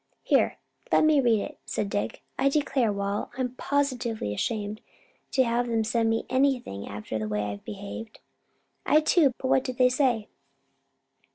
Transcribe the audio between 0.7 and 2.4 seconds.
let me read it," said Dick.